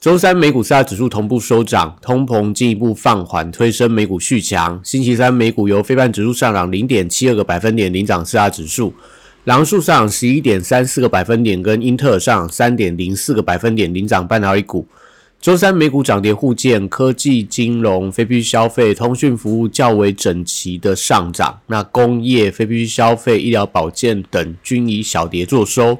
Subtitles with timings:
[0.00, 4.80] 周三美股四大指数同步收涨，通膨进一步放缓，推升美股续强。
[4.82, 8.94] 星期三美股由非半指数上涨零点七二个百分点领涨四大指数，
[9.44, 14.86] 狼数上涨十一点三四个百分点，跟英特尔上涨三点零四个百分点领涨半导体股。
[15.38, 25.98] 周三美股涨跌互见，科技、金融、非必需消费、通讯服务较为整齐的上涨，那工业、非必需消费、医疗保健等均以小跌作收。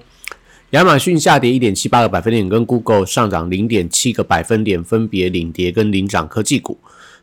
[0.70, 6.78] 亚马逊下跌一点七八个百分点，跟 Google 上涨零点七个百分点，分别领跌跟领涨科技股。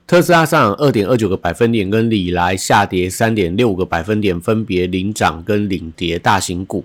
[0.06, 6.84] 特斯拉上涨二点二九个百分点，跟里来下跌三点六个百分点，分别领涨跟领跌大型股。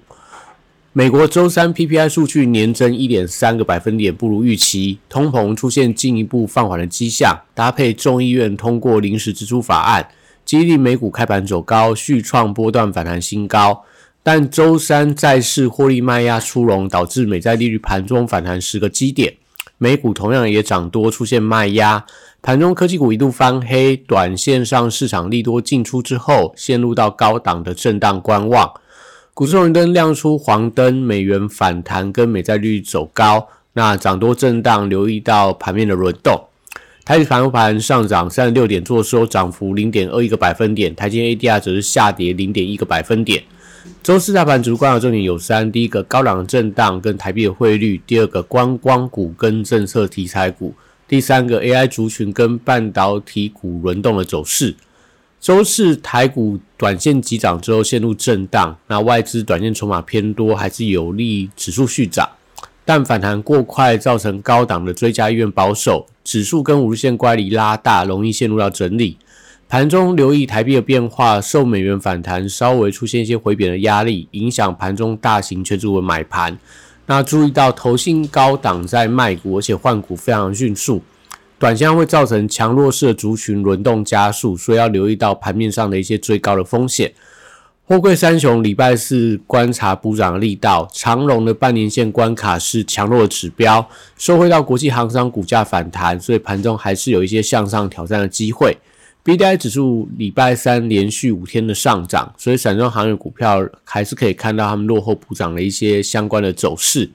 [0.93, 10.07] 美国周三 PPI 数据年增一点三个百分点，不如预期，通膨出现进一步放缓的迹象，搭配众议院通过临时支出法案，
[10.45, 13.83] 激励美股开盘走高，续创波段反弹新高。
[14.23, 19.35] 但周三债市获利卖压出笼，导致美债利率盘中反弹十个基点，
[19.79, 22.05] 美股同样也涨多，出现卖压。
[22.41, 28.73] 盘中科技股一度翻黑，短线上市场利多进出之后，陷入到高档的震荡观望。
[29.35, 36.41] 股市红灯亮出黄灯，美元反弹跟美债率走高，那涨多震荡，留意到盘面的轮动。
[37.05, 43.43] 台指盘后盘上涨三十六点，做收涨幅零点二一个百分点，台积 ADR 则是下跌零点一个百分点。
[44.03, 50.73] 周四大盘主观的重点有三：第一个高档震荡跟台币的汇率；第二个观光股跟政策题材股；
[51.07, 54.75] 第三个 AI 族群跟半导体股轮动的走势。
[55.41, 62.29] 周四台股短线急涨之后陷入震荡，那外资短线筹码偏多，还是有利指数续涨，
[62.85, 69.19] 但反弹过快造成高档的追加意愿保守，指数跟五日线乖离拉大，容易陷入到整理。
[69.73, 76.59] 盘中留意台币的变化，受美元反弹稍微出现一些回贬的压力，影响盘中大型权重的买盘。
[77.07, 81.01] 那注意到投信高档在卖股，而且换股非常迅速，
[81.59, 87.11] 短线会造成强弱势的族群轮动加速，所以要留意到盘面上的一些最高的风险。
[87.87, 93.89] 货柜三雄礼拜四观察补涨的力道，长荣的半年线关卡是强弱指标，
[94.19, 98.77] 收回到国际航商股价反弹，所以盘中还是有一些向上挑战的机会。
[99.25, 107.09] B D I 指数礼拜三连续五天的上涨，所以散装行业股票还是可以看到他们落后补涨的一些相关的走势。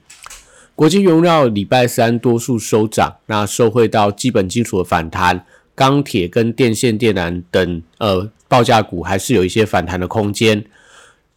[0.74, 10.64] 国际原料礼拜三多数收涨，那受惠到基本金属的反弹，钢铁跟电线电缆等呃报价股还是有一些反弹的空间。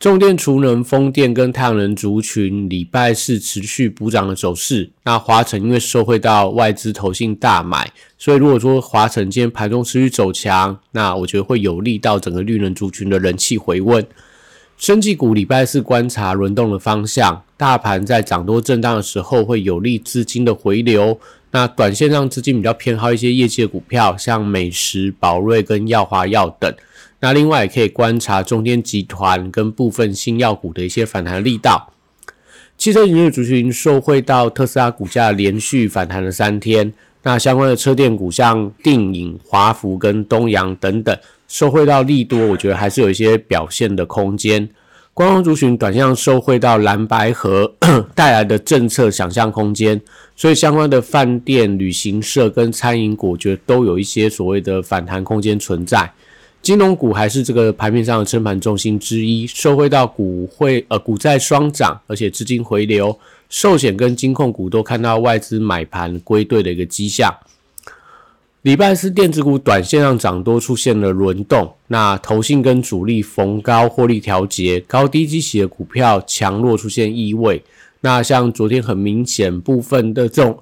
[0.01, 4.89] 重电、储能、风电跟太阳能族群礼拜四持续补涨的走势。
[5.03, 14.03] 那华晨因为受惠到外资投信大买，所以如果说华晨今天盘中持续走强，那我觉得会有利到整个绿能族群的人气回温。
[14.75, 21.19] 生技股礼拜四观察轮动的方向，大盘在涨多震荡的时候会有利资金的回流。
[21.51, 26.73] 那短线上资金比较偏好一些业绩股票，像美食、宝瑞跟耀华药等。
[27.21, 31.93] 那另外也可以观察中天集团跟部分新药股的一些反弹力道。
[32.77, 41.15] 汽车营业族群受惠到特斯拉股价连续反弹了三天，那相关的车电股像定影、华福跟东阳等等，
[41.47, 44.67] 受惠到利多，我觉得还是有一些表现的空间。
[45.13, 47.75] 观光族群短向受惠到蓝白河
[48.15, 50.01] 带来的政策想象空间，
[50.35, 56.11] 所以相关的饭店、旅行社跟餐饮股，我觉得都有一些所谓的反弹空间存在。
[56.61, 63.17] 金融股还是这个盘面上的撑盘重心之一，受惠到股汇呃股债双涨，而且资金回流，
[63.49, 67.35] 寿险跟金控股都看到外资买盘归队的一个迹象。
[68.61, 77.63] 礼拜四电子股短线上涨多出现了轮动，那投信跟主力逢高获利调节，高低基企的股票强弱出现异位。
[78.01, 80.59] 那像昨天很明显部分的这种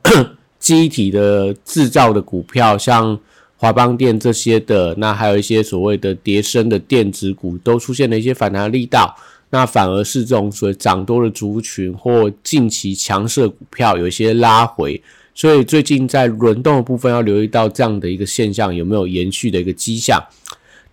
[0.60, 3.20] 机体的制造的股票，像。
[3.62, 9.14] 华邦电这些的，那还有一些所谓的叠升的电子股，都出现了一些反弹力道。
[9.50, 15.02] 那反而是这种所谓涨多的族群或近期强势股票有一些拉回。
[15.36, 20.24] 所以最近在轮动的部分要留意到这样的一个现象有没有延续的一个迹象。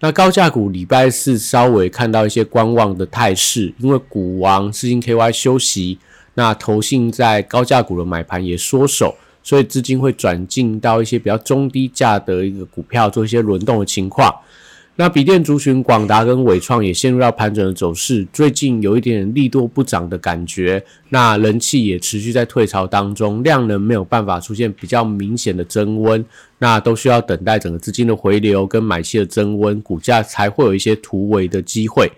[0.00, 5.98] 那高价股礼拜四稍微看到一些观望的态势，因为股王资金 KY 休息，
[6.34, 9.14] 那投信在高价股的买盘也缩手。
[9.46, 14.34] 所以资金会转进到一些比较中低价的一个股票做一些轮动的情况。
[14.96, 26.24] 那笔电族群广达跟伟创也陷入到盘整的走势，最近有一点力多不涨的感觉，那人气也持续在退潮当中，量能没有办法出现比较明显的增温，
[26.58, 32.10] 那都需要等待整个资金的回流跟买气的增温，股价才会有一些突围的机会。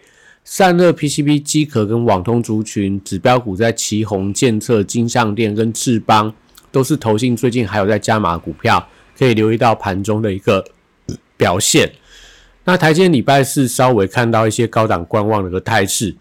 [0.44, 6.32] 散热 PCB 机壳跟网通族群指标股在旗宏、建策、金相电跟智邦
[6.78, 8.88] 都是投信最近还有在加码股票，
[9.18, 10.64] 可以留意到盘中的一个
[11.36, 11.90] 表现。
[12.62, 16.14] 那台积礼拜四稍微看到一些高档观望的一个态势，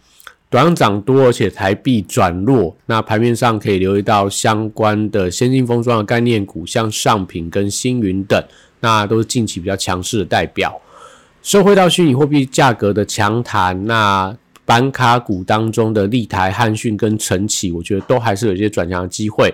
[0.50, 2.75] 短涨多，而且台币转弱。
[2.88, 8.44] 那盘面上可以留意到相关的先进封装的概念股，像上品跟星云等，
[8.80, 10.81] 那都是近期比较强势的代表。
[11.44, 19.53] 收回到虚拟货币价格的强弹，那板卡股当中的立台、汉讯跟晨起，我觉得都还是有一些转强的机会。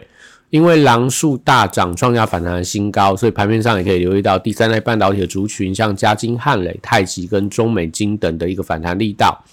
[0.54, 9.44] 因为狼树大涨，创下反弹的新高，所以盘面上也可以留意到第三代半导体的族群，像嘉金、汉磊、太极跟中美金等的一个反弹力道。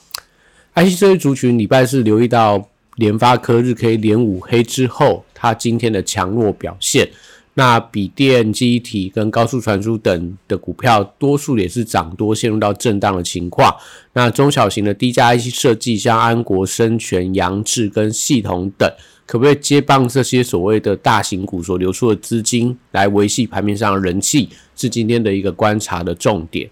[0.75, 2.63] IC 这些族群礼拜四留意到
[2.97, 7.09] 联发科日 K 连五黑之后，它今天的强弱表现。
[7.55, 13.75] 那笔电、机体跟高速传输等的股票，多数也是涨多，陷入到震荡的情况。
[14.13, 18.87] 那中小型的低价 IC 设计，像安国、生全、扬智跟系统等。
[19.31, 26.69] 可不可以接棒这些所谓的大型股所流出的资金，来维系盘面上的人气，是今天的一个观察的重点。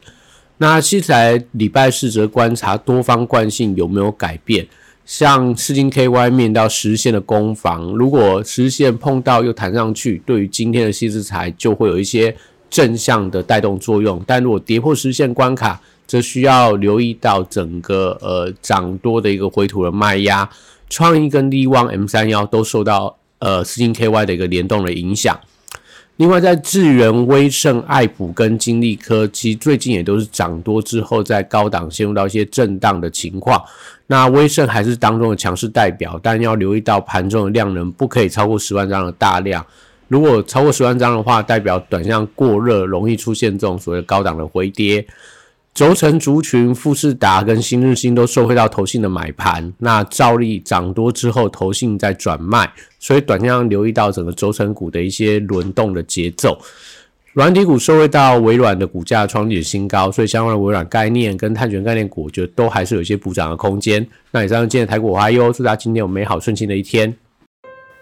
[0.56, 4.66] 那接下来礼拜四则观察多方惯性有没有改变，
[5.06, 12.37] 像四金 KY 面到实线的攻防，如果实线碰到又弹上去，对于今天的细资材就会有一些
[12.69, 14.20] 正向的带动作用。
[14.26, 20.50] 但如果跌破实线关卡，则需要留意到整个呃涨多的一个回吐的卖压。
[20.88, 25.38] 创意跟力旺 M 三幺都受到呃四星 KY 的一个联动的影响。
[26.17, 33.62] 另外，在智源、威盛、爱普跟金利科，其实最近也都是涨多之后，在高档陷入到一些震荡的情况。
[34.08, 39.64] 那威盛还是当中的强势代表，但要留意到盘中的量能不可以超过十万张的大量。
[40.08, 45.06] 如果超过十万张的话，代表短向过热，容易出现这种所谓高档的回跌。
[45.78, 56.58] 轴承族群富士达跟新日新都受惠到投信的买盘，那照例涨多之后，投信在转卖，所以短线上留意到整个轴承股的一些轮动的节奏。
[57.32, 64.04] 软体股受惠到微软的股价创历史新高，所以相关的微软概念跟碳权概念股，我觉得都还是有一些补涨的空间。
[64.32, 67.14] 那以上今天的台股花优，祝大家今天有美好顺心的一天。